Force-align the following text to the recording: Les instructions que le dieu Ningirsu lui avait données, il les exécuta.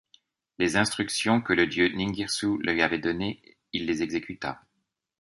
Les 0.57 0.77
instructions 0.77 1.41
que 1.41 1.53
le 1.53 1.67
dieu 1.67 1.89
Ningirsu 1.89 2.57
lui 2.63 2.81
avait 2.81 2.97
données, 2.97 3.39
il 3.71 3.85
les 3.85 4.01
exécuta. 4.01 4.59